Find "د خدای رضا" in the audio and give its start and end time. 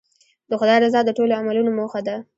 0.49-0.99